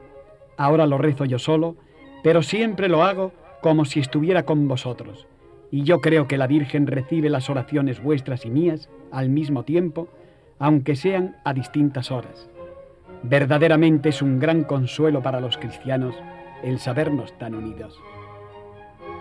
Ahora 0.57 0.87
lo 0.87 0.99
rezo 0.99 1.25
yo 1.25 1.39
solo, 1.39 1.75
pero 2.23 2.43
siempre 2.43 2.89
lo 2.89 3.03
hago 3.03 3.33
como 3.65 3.87
si 3.87 3.99
estuviera 3.99 4.43
con 4.43 4.69
vosotros. 4.69 5.27
Y 5.71 5.85
yo 5.85 6.03
creo 6.03 6.29
que 6.29 6.37
la 6.37 6.47
Virgen 6.47 6.87
recibe 6.87 7.31
las 7.31 7.49
oraciones 7.49 8.03
vuestras 8.03 8.45
y 8.45 8.51
mías 8.51 8.91
al 9.11 9.31
mismo 9.31 9.63
tiempo, 9.63 10.07
aunque 10.59 10.97
sean 10.97 11.37
a 11.47 11.55
distintas 11.55 12.11
horas. 12.11 12.51
Verdaderamente 13.23 14.11
es 14.11 14.21
un 14.21 14.39
gran 14.39 14.65
consuelo 14.65 15.23
para 15.23 15.41
los 15.41 15.57
cristianos 15.57 16.15
el 16.63 16.79
sabernos 16.79 17.33
tan 17.39 17.55
unidos. 17.55 17.99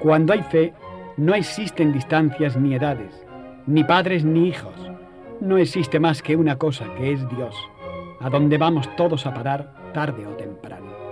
Cuando 0.01 0.33
hay 0.33 0.41
fe, 0.41 0.73
no 1.15 1.35
existen 1.35 1.93
distancias 1.93 2.57
ni 2.57 2.75
edades, 2.75 3.25
ni 3.65 3.85
padres 3.85 4.25
ni 4.25 4.49
hijos. 4.49 4.75
No 5.39 5.57
existe 5.57 6.01
más 6.01 6.21
que 6.21 6.35
una 6.35 6.57
cosa 6.57 6.93
que 6.95 7.13
es 7.13 7.29
Dios, 7.29 7.55
a 8.19 8.29
donde 8.29 8.57
vamos 8.57 8.93
todos 8.97 9.25
a 9.25 9.33
parar 9.33 9.93
tarde 9.93 10.27
o 10.27 10.31
temprano. 10.31 11.02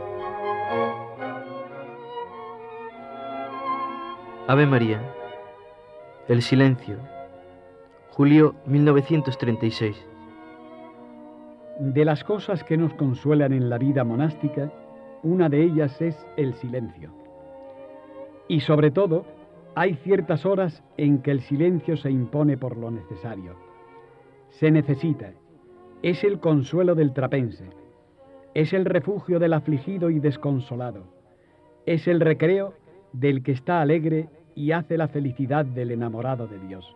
Ave 4.51 4.65
María. 4.65 4.99
El 6.27 6.41
silencio. 6.41 6.97
Julio 8.09 8.53
1936. 8.65 9.95
De 11.79 12.03
las 12.03 12.25
cosas 12.25 12.61
que 12.65 12.75
nos 12.75 12.93
consuelan 12.95 13.53
en 13.53 13.69
la 13.69 13.77
vida 13.77 14.03
monástica, 14.03 14.69
una 15.23 15.47
de 15.47 15.63
ellas 15.63 16.01
es 16.01 16.27
el 16.35 16.53
silencio. 16.55 17.13
Y 18.49 18.59
sobre 18.59 18.91
todo, 18.91 19.23
hay 19.73 19.93
ciertas 19.93 20.45
horas 20.45 20.83
en 20.97 21.21
que 21.21 21.31
el 21.31 21.39
silencio 21.39 21.95
se 21.95 22.11
impone 22.11 22.57
por 22.57 22.75
lo 22.75 22.91
necesario. 22.91 23.55
Se 24.49 24.69
necesita. 24.69 25.31
Es 26.03 26.25
el 26.25 26.41
consuelo 26.41 26.93
del 26.93 27.13
trapense. 27.13 27.69
Es 28.53 28.73
el 28.73 28.83
refugio 28.83 29.39
del 29.39 29.53
afligido 29.53 30.09
y 30.09 30.19
desconsolado. 30.19 31.05
Es 31.85 32.05
el 32.09 32.19
recreo 32.19 32.73
del 33.13 33.43
que 33.43 33.53
está 33.53 33.79
alegre 33.79 34.27
y 34.55 34.71
hace 34.71 34.97
la 34.97 35.07
felicidad 35.07 35.65
del 35.65 35.91
enamorado 35.91 36.47
de 36.47 36.59
Dios. 36.59 36.95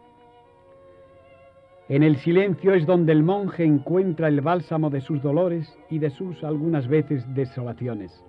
En 1.88 2.01
el 2.01 2.17
silencio 2.17 2.74
es 2.74 2.85
donde 2.85 3.12
el 3.12 3.21
monje 3.21 3.63
encuentra 3.63 4.27
el 4.27 4.41
bálsamo 4.41 4.89
de 4.89 5.01
sus 5.01 5.21
dolores 5.21 5.77
y 5.89 6.00
de 6.00 6.09
sus 6.09 6.43
algunas 6.43 6.88
veces 6.88 7.24
desolaciones. 7.35 8.24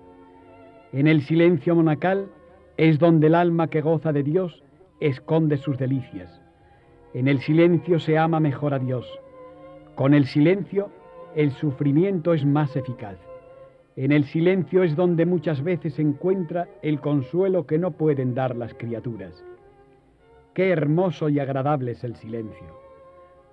En 0.92 1.06
el 1.06 1.22
silencio 1.22 1.74
monacal 1.74 2.28
es 2.76 2.98
donde 2.98 3.28
el 3.28 3.34
alma 3.34 3.68
que 3.68 3.80
goza 3.80 4.12
de 4.12 4.22
Dios 4.22 4.62
esconde 5.00 5.56
sus 5.56 5.78
delicias. 5.78 6.42
En 7.14 7.28
el 7.28 7.40
silencio 7.40 7.98
se 7.98 8.18
ama 8.18 8.40
mejor 8.40 8.74
a 8.74 8.78
Dios. 8.78 9.06
Con 9.94 10.12
el 10.12 10.26
silencio 10.26 10.90
el 11.34 11.52
sufrimiento 11.52 12.34
es 12.34 12.44
más 12.44 12.76
eficaz. 12.76 13.16
En 13.96 14.12
el 14.12 14.24
silencio 14.24 14.82
es 14.82 14.94
donde 14.94 15.26
muchas 15.26 15.62
veces 15.62 15.98
encuentra 15.98 16.68
el 16.82 17.00
consuelo 17.00 17.66
que 17.66 17.78
no 17.78 17.92
pueden 17.92 18.34
dar 18.34 18.54
las 18.54 18.74
criaturas. 18.74 19.42
Qué 20.54 20.70
hermoso 20.70 21.28
y 21.28 21.40
agradable 21.40 21.92
es 21.92 22.04
el 22.04 22.14
silencio 22.16 22.86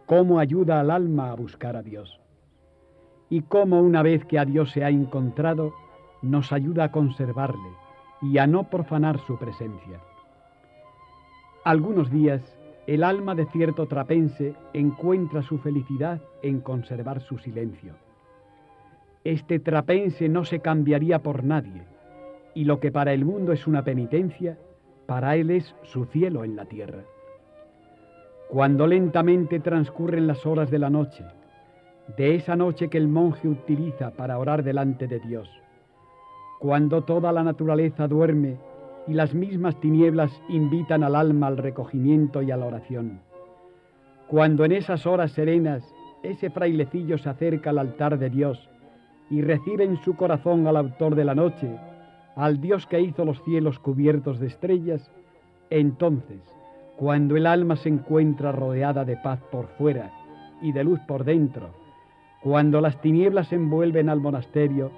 cómo 0.05 0.39
ayuda 0.39 0.79
al 0.79 0.91
alma 0.91 1.31
a 1.31 1.35
buscar 1.35 1.75
a 1.75 1.81
Dios 1.81 2.19
y 3.29 3.41
cómo 3.41 3.81
una 3.81 4.03
vez 4.03 4.25
que 4.25 4.37
a 4.37 4.45
Dios 4.45 4.71
se 4.71 4.83
ha 4.83 4.89
encontrado, 4.89 5.73
nos 6.21 6.51
ayuda 6.51 6.85
a 6.85 6.91
conservarle 6.91 7.69
y 8.21 8.37
a 8.37 8.45
no 8.45 8.69
profanar 8.69 9.17
su 9.19 9.37
presencia. 9.37 9.99
Algunos 11.63 12.11
días, 12.11 12.41
el 12.85 13.03
alma 13.03 13.33
de 13.33 13.45
cierto 13.47 13.87
trapense 13.87 14.53
encuentra 14.73 15.41
su 15.41 15.57
felicidad 15.57 16.21
en 16.43 16.59
conservar 16.59 17.21
su 17.21 17.39
silencio. 17.39 17.95
Este 19.23 19.59
trapense 19.59 20.27
no 20.27 20.43
se 20.43 20.59
cambiaría 20.59 21.19
por 21.19 21.45
nadie, 21.45 21.83
y 22.53 22.65
lo 22.65 22.81
que 22.81 22.91
para 22.91 23.13
el 23.13 23.23
mundo 23.23 23.53
es 23.53 23.67
una 23.67 23.83
penitencia, 23.83 24.57
para 25.05 25.37
él 25.37 25.49
es 25.49 25.73
su 25.83 26.05
cielo 26.05 26.43
en 26.43 26.57
la 26.57 26.65
tierra. 26.65 27.03
Cuando 28.49 28.85
lentamente 28.85 29.61
transcurren 29.61 30.27
las 30.27 30.45
horas 30.45 30.69
de 30.69 30.79
la 30.79 30.89
noche, 30.89 31.23
de 32.17 32.35
esa 32.35 32.57
noche 32.57 32.89
que 32.89 32.97
el 32.97 33.07
monje 33.07 33.47
utiliza 33.47 34.11
para 34.11 34.37
orar 34.37 34.61
delante 34.61 35.07
de 35.07 35.21
Dios, 35.21 35.49
cuando 36.59 37.03
toda 37.03 37.31
la 37.31 37.43
naturaleza 37.43 38.09
duerme 38.09 38.57
y 39.07 39.13
las 39.13 39.33
mismas 39.33 39.79
tinieblas 39.79 40.31
invitan 40.49 41.01
al 41.01 41.15
alma 41.15 41.47
al 41.47 41.57
recogimiento 41.57 42.41
y 42.41 42.51
a 42.51 42.57
la 42.57 42.65
oración, 42.65 43.21
cuando 44.27 44.65
en 44.65 44.73
esas 44.73 45.05
horas 45.05 45.31
serenas 45.31 45.83
ese 46.23 46.49
frailecillo 46.49 47.17
se 47.17 47.29
acerca 47.29 47.69
al 47.69 47.79
altar 47.79 48.19
de 48.19 48.29
Dios 48.29 48.69
y 49.33 49.41
recibe 49.41 49.83
en 49.83 49.97
su 50.03 50.15
corazón 50.15 50.67
al 50.67 50.77
autor 50.77 51.15
de 51.15 51.25
la 51.25 51.33
noche, 51.33 51.67
al 52.35 52.61
Dios 52.61 52.85
que 52.85 53.01
hizo 53.01 53.25
los 53.25 53.41
cielos 53.41 53.79
cubiertos 53.79 54.39
de 54.39 54.45
estrellas, 54.45 55.09
entonces, 55.71 56.39
cuando 56.97 57.35
el 57.35 57.47
alma 57.47 57.75
se 57.75 57.89
encuentra 57.89 58.51
rodeada 58.51 59.05
de 59.05 59.17
paz 59.17 59.39
por 59.51 59.69
fuera 59.69 60.11
y 60.61 60.71
de 60.71 60.83
luz 60.83 60.99
por 61.07 61.23
dentro, 61.23 61.71
cuando 62.43 62.79
las 62.79 63.01
tinieblas 63.01 63.51
envuelven 63.51 64.07
al 64.07 64.19
monasterio 64.19 64.91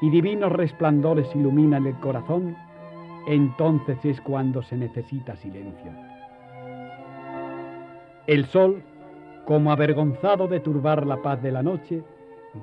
y 0.00 0.08
divinos 0.08 0.52
resplandores 0.52 1.28
iluminan 1.36 1.86
el 1.86 1.96
corazón, 1.96 2.56
entonces 3.26 4.02
es 4.06 4.22
cuando 4.22 4.62
se 4.62 4.78
necesita 4.78 5.36
silencio. 5.36 5.92
El 8.26 8.46
sol, 8.46 8.82
como 9.44 9.70
avergonzado 9.70 10.48
de 10.48 10.60
turbar 10.60 11.06
la 11.06 11.20
paz 11.20 11.42
de 11.42 11.52
la 11.52 11.62
noche, 11.62 12.02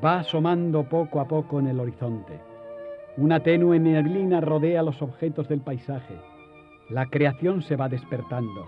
va 0.03 0.19
asomando 0.19 0.83
poco 0.83 1.19
a 1.19 1.27
poco 1.27 1.59
en 1.59 1.67
el 1.67 1.79
horizonte. 1.79 2.39
Una 3.17 3.39
tenue 3.41 3.79
neblina 3.79 4.41
rodea 4.41 4.83
los 4.83 5.01
objetos 5.01 5.49
del 5.49 5.61
paisaje. 5.61 6.15
La 6.89 7.07
creación 7.07 7.61
se 7.61 7.75
va 7.75 7.89
despertando 7.89 8.65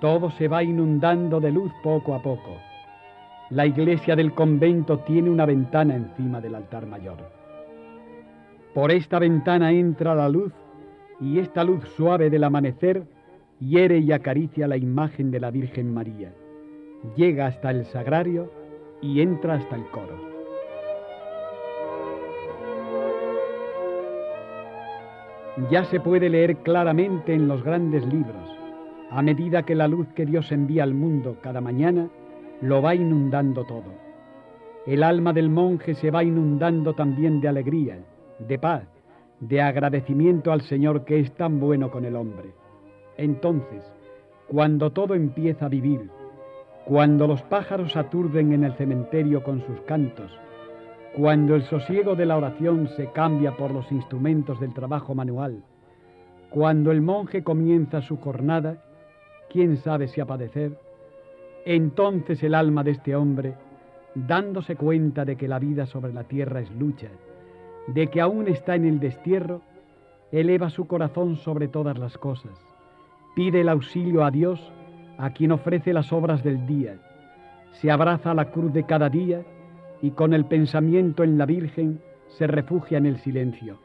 todo 0.00 0.30
se 0.30 0.46
va 0.46 0.62
inundando 0.62 1.40
de 1.40 1.50
luz 1.50 1.72
poco 1.82 2.14
a 2.14 2.22
poco. 2.22 2.56
La 3.50 3.66
iglesia 3.66 4.14
del 4.14 4.32
convento 4.32 4.98
tiene 5.00 5.30
una 5.30 5.46
ventana 5.46 5.96
encima 5.96 6.40
del 6.40 6.54
altar 6.54 6.86
mayor. 6.86 7.18
Por 8.74 8.92
esta 8.92 9.18
ventana 9.18 9.72
entra 9.72 10.14
la 10.14 10.28
luz 10.28 10.52
y 11.20 11.38
esta 11.40 11.64
luz 11.64 11.82
suave 11.96 12.30
del 12.30 12.44
amanecer 12.44 13.04
hiere 13.58 13.98
y 13.98 14.12
acaricia 14.12 14.68
la 14.68 14.76
imagen 14.76 15.30
de 15.30 15.40
la 15.40 15.50
Virgen 15.50 15.92
María. 15.92 16.32
Llega 17.16 17.46
hasta 17.46 17.70
el 17.70 17.84
sagrario 17.86 18.52
y 19.00 19.20
entra 19.20 19.54
hasta 19.54 19.74
el 19.74 19.86
coro. 19.86 20.37
Ya 25.70 25.84
se 25.84 26.00
puede 26.00 26.28
leer 26.28 26.58
claramente 26.58 27.34
en 27.34 27.48
los 27.48 27.62
grandes 27.62 28.06
libros 28.06 28.58
a 29.10 29.22
medida 29.22 29.62
que 29.62 29.74
la 29.74 29.88
luz 29.88 30.06
que 30.14 30.26
Dios 30.26 30.52
envía 30.52 30.82
al 30.82 30.94
mundo 30.94 31.38
cada 31.40 31.60
mañana 31.60 32.08
lo 32.60 32.82
va 32.82 32.94
inundando 32.94 33.64
todo. 33.64 33.94
El 34.86 35.02
alma 35.02 35.32
del 35.32 35.48
monje 35.48 35.94
se 35.94 36.10
va 36.10 36.24
inundando 36.24 36.94
también 36.94 37.40
de 37.40 37.48
alegría, 37.48 37.98
de 38.38 38.58
paz, 38.58 38.84
de 39.40 39.62
agradecimiento 39.62 40.52
al 40.52 40.62
Señor 40.62 41.04
que 41.04 41.20
es 41.20 41.32
tan 41.32 41.60
bueno 41.60 41.90
con 41.90 42.04
el 42.04 42.16
hombre. 42.16 42.50
Entonces, 43.16 43.82
cuando 44.46 44.90
todo 44.90 45.14
empieza 45.14 45.66
a 45.66 45.70
vivir, 45.70 46.10
cuando 46.84 47.26
los 47.26 47.42
pájaros 47.42 47.96
aturden 47.96 48.52
en 48.52 48.64
el 48.64 48.74
cementerio 48.74 49.42
con 49.42 49.60
sus 49.66 49.80
cantos, 49.82 50.38
cuando 51.14 51.54
el 51.54 51.62
sosiego 51.62 52.14
de 52.14 52.26
la 52.26 52.36
oración 52.36 52.88
se 52.88 53.10
cambia 53.12 53.56
por 53.56 53.70
los 53.70 53.90
instrumentos 53.90 54.60
del 54.60 54.74
trabajo 54.74 55.14
manual, 55.14 55.62
cuando 56.50 56.90
el 56.90 57.02
monje 57.02 57.42
comienza 57.42 58.00
su 58.02 58.18
jornada, 58.18 58.82
quién 59.50 59.76
sabe 59.76 60.08
si 60.08 60.20
a 60.20 60.26
padecer, 60.26 60.78
entonces 61.64 62.42
el 62.42 62.54
alma 62.54 62.84
de 62.84 62.92
este 62.92 63.16
hombre, 63.16 63.54
dándose 64.14 64.76
cuenta 64.76 65.24
de 65.24 65.36
que 65.36 65.48
la 65.48 65.58
vida 65.58 65.86
sobre 65.86 66.12
la 66.12 66.24
tierra 66.24 66.60
es 66.60 66.70
lucha, 66.72 67.08
de 67.88 68.06
que 68.08 68.20
aún 68.20 68.48
está 68.48 68.74
en 68.74 68.84
el 68.84 69.00
destierro, 69.00 69.62
eleva 70.30 70.70
su 70.70 70.86
corazón 70.86 71.36
sobre 71.36 71.68
todas 71.68 71.98
las 71.98 72.16
cosas, 72.18 72.52
pide 73.34 73.62
el 73.62 73.68
auxilio 73.68 74.24
a 74.24 74.30
Dios, 74.30 74.72
a 75.18 75.30
quien 75.30 75.52
ofrece 75.52 75.92
las 75.92 76.12
obras 76.12 76.44
del 76.44 76.66
día, 76.66 76.96
se 77.72 77.90
abraza 77.90 78.30
a 78.30 78.34
la 78.34 78.50
cruz 78.50 78.72
de 78.72 78.84
cada 78.84 79.08
día 79.08 79.42
y 80.02 80.12
con 80.12 80.32
el 80.32 80.44
pensamiento 80.44 81.24
en 81.24 81.38
la 81.38 81.46
Virgen 81.46 82.00
se 82.28 82.46
refugia 82.46 82.98
en 82.98 83.06
el 83.06 83.18
silencio, 83.18 83.78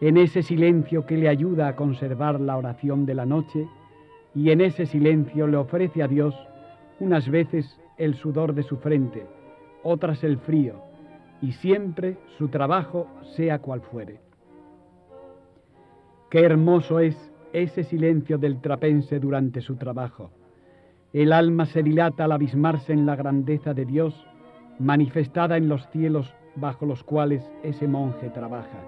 en 0.00 0.16
ese 0.16 0.42
silencio 0.42 1.06
que 1.06 1.16
le 1.16 1.28
ayuda 1.28 1.68
a 1.68 1.76
conservar 1.76 2.40
la 2.40 2.56
oración 2.56 3.06
de 3.06 3.14
la 3.14 3.26
noche, 3.26 3.66
y 4.34 4.50
en 4.50 4.60
ese 4.60 4.86
silencio 4.86 5.46
le 5.46 5.56
ofrece 5.56 6.02
a 6.02 6.08
Dios 6.08 6.34
unas 7.00 7.28
veces 7.28 7.80
el 7.98 8.14
sudor 8.14 8.54
de 8.54 8.62
su 8.62 8.76
frente, 8.76 9.26
otras 9.82 10.22
el 10.24 10.38
frío, 10.38 10.76
y 11.42 11.52
siempre 11.52 12.16
su 12.38 12.48
trabajo 12.48 13.08
sea 13.36 13.58
cual 13.58 13.80
fuere. 13.80 14.20
Qué 16.30 16.40
hermoso 16.40 17.00
es 17.00 17.32
ese 17.52 17.82
silencio 17.82 18.38
del 18.38 18.60
trapense 18.60 19.18
durante 19.18 19.60
su 19.60 19.76
trabajo. 19.76 20.30
El 21.12 21.32
alma 21.32 21.66
se 21.66 21.82
dilata 21.82 22.24
al 22.24 22.32
abismarse 22.32 22.92
en 22.92 23.04
la 23.04 23.16
grandeza 23.16 23.74
de 23.74 23.84
Dios, 23.84 24.26
manifestada 24.80 25.58
en 25.58 25.68
los 25.68 25.86
cielos 25.90 26.34
bajo 26.56 26.86
los 26.86 27.04
cuales 27.04 27.48
ese 27.62 27.86
monje 27.86 28.30
trabaja. 28.30 28.80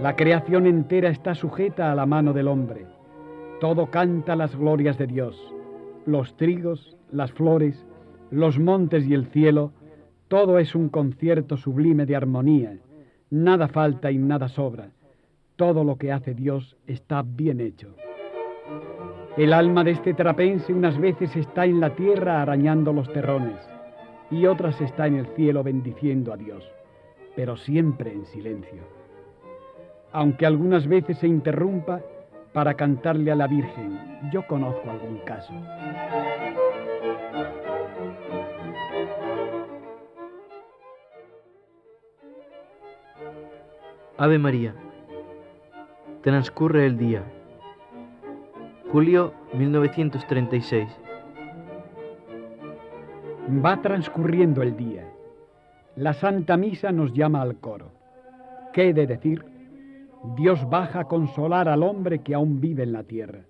La 0.00 0.16
creación 0.16 0.66
entera 0.66 1.08
está 1.08 1.34
sujeta 1.34 1.92
a 1.92 1.94
la 1.94 2.04
mano 2.04 2.32
del 2.32 2.48
hombre. 2.48 2.86
Todo 3.60 3.90
canta 3.90 4.34
las 4.34 4.56
glorias 4.56 4.98
de 4.98 5.06
Dios. 5.06 5.54
Los 6.04 6.36
trigos, 6.36 6.96
las 7.12 7.30
flores, 7.30 7.86
los 8.30 8.58
montes 8.58 9.06
y 9.06 9.14
el 9.14 9.26
cielo, 9.26 9.72
todo 10.26 10.58
es 10.58 10.74
un 10.74 10.88
concierto 10.88 11.56
sublime 11.56 12.06
de 12.06 12.16
armonía. 12.16 12.78
Nada 13.30 13.68
falta 13.68 14.10
y 14.10 14.18
nada 14.18 14.48
sobra. 14.48 14.90
Todo 15.54 15.84
lo 15.84 15.96
que 15.96 16.10
hace 16.10 16.34
Dios 16.34 16.76
está 16.86 17.22
bien 17.22 17.60
hecho. 17.60 17.94
El 19.36 19.54
alma 19.54 19.82
de 19.82 19.92
este 19.92 20.12
trapense 20.12 20.74
unas 20.74 20.98
veces 20.98 21.34
está 21.36 21.64
en 21.64 21.80
la 21.80 21.94
tierra 21.94 22.42
arañando 22.42 22.92
los 22.92 23.10
terrones 23.10 23.58
y 24.30 24.44
otras 24.44 24.78
está 24.82 25.06
en 25.06 25.16
el 25.16 25.26
cielo 25.28 25.62
bendiciendo 25.62 26.34
a 26.34 26.36
Dios, 26.36 26.70
pero 27.34 27.56
siempre 27.56 28.12
en 28.12 28.26
silencio. 28.26 28.82
Aunque 30.12 30.44
algunas 30.44 30.86
veces 30.86 31.16
se 31.16 31.26
interrumpa 31.26 32.02
para 32.52 32.74
cantarle 32.74 33.32
a 33.32 33.34
la 33.34 33.46
Virgen, 33.46 33.98
yo 34.30 34.46
conozco 34.46 34.90
algún 34.90 35.18
caso. 35.20 35.54
Ave 44.18 44.38
María. 44.38 44.74
Transcurre 46.22 46.84
el 46.84 46.98
día. 46.98 47.24
Julio 48.92 49.32
1936. 49.54 50.86
Va 53.64 53.80
transcurriendo 53.80 54.60
el 54.60 54.76
día. 54.76 55.08
La 55.96 56.12
Santa 56.12 56.58
Misa 56.58 56.92
nos 56.92 57.14
llama 57.14 57.40
al 57.40 57.56
coro. 57.56 57.86
¿Qué 58.74 58.90
he 58.90 58.92
de 58.92 59.06
decir? 59.06 59.46
Dios 60.36 60.68
baja 60.68 61.00
a 61.00 61.04
consolar 61.04 61.70
al 61.70 61.82
hombre 61.82 62.18
que 62.18 62.34
aún 62.34 62.60
vive 62.60 62.82
en 62.82 62.92
la 62.92 63.04
tierra. 63.04 63.46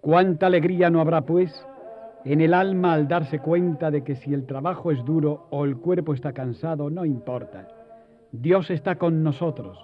Cuánta 0.00 0.46
alegría 0.46 0.90
no 0.90 1.00
habrá, 1.00 1.22
pues, 1.22 1.66
en 2.24 2.40
el 2.40 2.54
alma 2.54 2.92
al 2.92 3.08
darse 3.08 3.40
cuenta 3.40 3.90
de 3.90 4.04
que 4.04 4.14
si 4.14 4.32
el 4.32 4.46
trabajo 4.46 4.92
es 4.92 5.04
duro 5.04 5.48
o 5.50 5.64
el 5.64 5.76
cuerpo 5.78 6.14
está 6.14 6.32
cansado, 6.32 6.88
no 6.88 7.04
importa. 7.04 7.66
Dios 8.30 8.70
está 8.70 8.94
con 8.94 9.24
nosotros, 9.24 9.76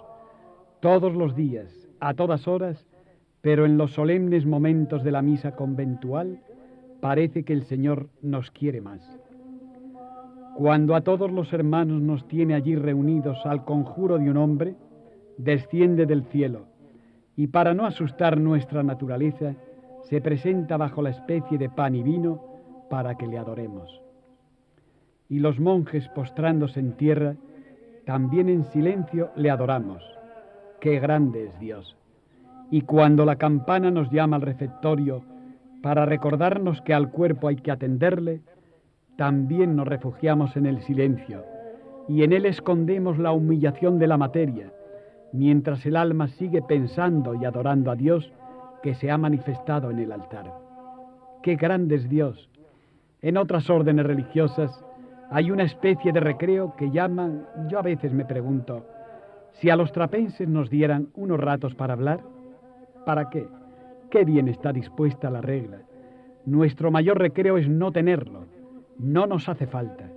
todos 0.79 1.13
los 1.15 1.35
días, 1.35 1.67
a 1.99 2.13
todas 2.13 2.47
horas, 2.47 2.87
pero 3.41 3.65
en 3.65 3.77
los 3.77 3.93
solemnes 3.93 4.45
momentos 4.45 5.03
de 5.03 5.11
la 5.11 5.21
misa 5.21 5.55
conventual 5.55 6.39
parece 6.99 7.43
que 7.43 7.53
el 7.53 7.63
Señor 7.63 8.07
nos 8.21 8.51
quiere 8.51 8.81
más. 8.81 9.01
Cuando 10.55 10.95
a 10.95 11.01
todos 11.01 11.31
los 11.31 11.51
hermanos 11.53 12.01
nos 12.01 12.27
tiene 12.27 12.53
allí 12.53 12.75
reunidos 12.75 13.43
al 13.45 13.65
conjuro 13.65 14.19
de 14.19 14.29
un 14.29 14.37
hombre, 14.37 14.75
desciende 15.37 16.05
del 16.05 16.23
cielo 16.25 16.67
y 17.35 17.47
para 17.47 17.73
no 17.73 17.85
asustar 17.85 18.39
nuestra 18.39 18.83
naturaleza, 18.83 19.55
se 20.03 20.21
presenta 20.21 20.77
bajo 20.77 21.01
la 21.01 21.09
especie 21.09 21.57
de 21.57 21.69
pan 21.69 21.95
y 21.95 22.03
vino 22.03 22.43
para 22.89 23.15
que 23.15 23.25
le 23.25 23.39
adoremos. 23.39 24.01
Y 25.29 25.39
los 25.39 25.59
monjes 25.59 26.07
postrándose 26.09 26.79
en 26.79 26.93
tierra, 26.93 27.35
también 28.05 28.49
en 28.49 28.65
silencio 28.65 29.31
le 29.35 29.49
adoramos. 29.49 30.03
Qué 30.81 30.99
grande 30.99 31.45
es 31.45 31.59
Dios 31.59 31.97
y 32.71 32.81
cuando 32.81 33.25
la 33.25 33.35
campana 33.35 33.91
nos 33.91 34.09
llama 34.09 34.37
al 34.37 34.41
refectorio 34.41 35.23
para 35.83 36.05
recordarnos 36.05 36.81
que 36.81 36.93
al 36.93 37.11
cuerpo 37.11 37.49
hay 37.49 37.57
que 37.57 37.69
atenderle, 37.69 38.41
también 39.17 39.75
nos 39.75 39.87
refugiamos 39.87 40.55
en 40.55 40.65
el 40.65 40.81
silencio 40.81 41.43
y 42.07 42.23
en 42.23 42.31
él 42.31 42.45
escondemos 42.45 43.19
la 43.19 43.33
humillación 43.33 43.99
de 43.99 44.07
la 44.07 44.17
materia, 44.17 44.71
mientras 45.33 45.85
el 45.85 45.97
alma 45.97 46.29
sigue 46.29 46.61
pensando 46.61 47.35
y 47.35 47.45
adorando 47.45 47.91
a 47.91 47.95
Dios 47.95 48.31
que 48.81 48.95
se 48.95 49.11
ha 49.11 49.17
manifestado 49.17 49.91
en 49.91 49.99
el 49.99 50.11
altar. 50.11 50.51
¡Qué 51.43 51.55
grande 51.55 51.95
es 51.95 52.09
Dios! 52.09 52.49
En 53.21 53.37
otras 53.37 53.69
órdenes 53.69 54.05
religiosas 54.05 54.83
hay 55.29 55.51
una 55.51 55.63
especie 55.63 56.11
de 56.11 56.19
recreo 56.19 56.73
que 56.75 56.89
llaman, 56.89 57.45
yo 57.69 57.79
a 57.79 57.83
veces 57.83 58.13
me 58.13 58.25
pregunto, 58.25 58.85
si 59.53 59.69
a 59.69 59.75
los 59.75 59.91
trapenses 59.91 60.47
nos 60.47 60.69
dieran 60.69 61.09
unos 61.15 61.39
ratos 61.39 61.75
para 61.75 61.93
hablar, 61.93 62.21
¿Para 63.05 63.29
qué? 63.29 63.47
Qué 64.09 64.25
bien 64.25 64.47
está 64.47 64.71
dispuesta 64.71 65.29
la 65.29 65.41
regla. 65.41 65.79
Nuestro 66.45 66.91
mayor 66.91 67.19
recreo 67.19 67.57
es 67.57 67.67
no 67.67 67.91
tenerlo. 67.91 68.45
No 68.99 69.25
nos 69.25 69.49
hace 69.49 69.67
falta. 69.67 70.09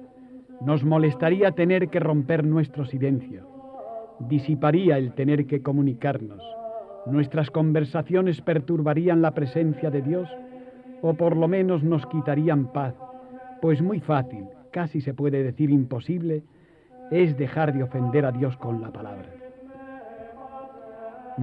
Nos 0.60 0.84
molestaría 0.84 1.52
tener 1.52 1.88
que 1.88 2.00
romper 2.00 2.44
nuestro 2.44 2.84
silencio. 2.84 3.46
Disiparía 4.20 4.98
el 4.98 5.12
tener 5.14 5.46
que 5.46 5.62
comunicarnos. 5.62 6.42
Nuestras 7.06 7.50
conversaciones 7.50 8.40
perturbarían 8.40 9.22
la 9.22 9.32
presencia 9.32 9.90
de 9.90 10.02
Dios 10.02 10.28
o 11.02 11.12
por 11.14 11.36
lo 11.36 11.48
menos 11.48 11.82
nos 11.82 12.06
quitarían 12.06 12.72
paz, 12.72 12.94
pues 13.60 13.82
muy 13.82 14.00
fácil, 14.00 14.46
casi 14.70 15.02
se 15.02 15.12
puede 15.12 15.42
decir 15.42 15.70
imposible, 15.70 16.44
es 17.10 17.36
dejar 17.36 17.74
de 17.74 17.82
ofender 17.82 18.24
a 18.24 18.32
Dios 18.32 18.56
con 18.56 18.80
la 18.80 18.90
palabra. 18.90 19.43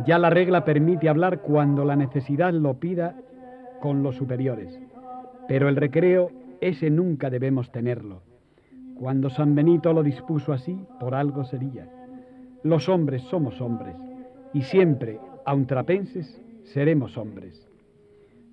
Ya 0.06 0.18
la 0.18 0.30
regla 0.30 0.64
permite 0.64 1.10
hablar 1.10 1.42
cuando 1.42 1.84
la 1.84 1.96
necesidad 1.96 2.54
lo 2.54 2.76
pida 2.76 3.16
con 3.82 4.04
los 4.04 4.16
superiores, 4.16 4.80
pero 5.48 5.68
el 5.68 5.76
recreo 5.76 6.32
ese 6.62 6.90
nunca 6.90 7.30
debemos 7.30 7.72
tenerlo. 7.72 8.22
Cuando 8.96 9.30
San 9.30 9.56
Benito 9.56 9.92
lo 9.94 10.04
dispuso 10.04 10.54
así, 10.54 10.86
por 11.00 11.16
algo 11.16 11.44
sería. 11.44 11.90
Los 12.64 12.88
hombres 12.88 13.24
somos 13.24 13.60
hombres, 13.60 13.96
y 14.54 14.62
siempre, 14.62 15.20
aun 15.46 15.66
trapenses, 15.66 16.40
seremos 16.64 17.18
hombres. 17.18 17.68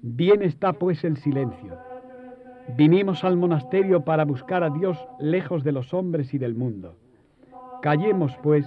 Bien 0.02 0.42
está 0.42 0.72
pues 0.72 1.04
el 1.04 1.18
silencio. 1.18 1.76
Vinimos 2.76 3.24
al 3.24 3.36
monasterio 3.36 4.04
para 4.04 4.24
buscar 4.24 4.64
a 4.64 4.70
Dios 4.70 4.98
lejos 5.20 5.64
de 5.64 5.72
los 5.72 5.92
hombres 5.94 6.32
y 6.34 6.38
del 6.38 6.54
mundo. 6.54 6.96
Callemos 7.82 8.36
pues 8.42 8.66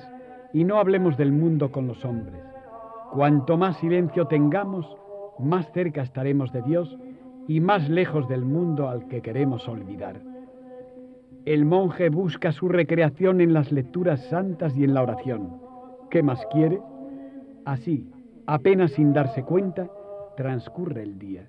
y 0.54 0.64
no 0.64 0.78
hablemos 0.78 1.18
del 1.18 1.32
mundo 1.32 1.72
con 1.72 1.88
los 1.88 2.06
hombres. 2.06 2.51
Cuanto 3.12 3.58
más 3.58 3.76
silencio 3.78 4.28
tengamos, 4.28 4.88
más 5.38 5.70
cerca 5.74 6.02
estaremos 6.02 6.54
de 6.54 6.62
Dios 6.62 6.98
y 7.46 7.60
más 7.60 7.90
lejos 7.90 8.30
del 8.30 8.46
mundo 8.46 8.88
al 8.88 9.10
que 9.10 9.22
queremos 9.22 9.68
olvidar. 9.68 10.22
El 11.44 11.66
monje 11.66 12.08
busca 12.08 12.54
su 12.54 12.70
recreación 12.70 13.42
en 13.42 13.52
las 13.52 13.74
lecturas 13.74 14.22
santas 14.30 14.78
y 14.78 14.86
en 14.86 14.94
la 14.94 15.02
oración. 15.02 15.58
¿Qué 16.10 16.24
más 16.24 16.46
quiere? 16.52 16.80
Así, 17.66 18.10
apenas 18.46 18.92
sin 18.92 19.12
darse 19.12 19.44
cuenta, 19.44 19.90
transcurre 20.38 21.04
el 21.04 21.20
día. 21.20 21.44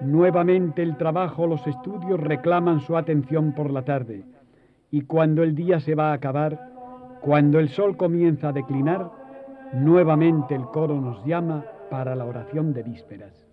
Nuevamente 0.00 0.84
el 0.84 0.96
trabajo 0.96 1.48
los 1.48 1.66
estudios 1.66 2.20
reclaman 2.20 2.78
su 2.78 2.96
atención 2.96 3.54
por 3.54 3.72
la 3.72 3.82
tarde, 3.82 4.24
y 4.92 5.00
cuando 5.00 5.42
el 5.42 5.56
día 5.56 5.80
se 5.80 5.96
va 5.96 6.10
a 6.10 6.14
acabar, 6.14 6.70
cuando 7.22 7.58
el 7.58 7.70
sol 7.70 7.96
comienza 7.96 8.50
a 8.50 8.52
declinar, 8.52 9.17
Nuevamente 9.72 10.54
el 10.54 10.66
coro 10.66 11.00
nos 11.00 11.24
llama 11.24 11.64
para 11.90 12.14
la 12.14 12.24
oración 12.24 12.72
de 12.72 12.82
vísperas. 12.82 13.46